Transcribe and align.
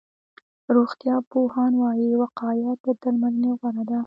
روغتيا 0.75 1.15
پوهان 1.31 1.73
وایي، 1.81 2.09
وقایه 2.21 2.71
تر 2.83 2.93
درملنې 3.01 3.51
غوره 3.59 3.83
ده. 3.89 3.99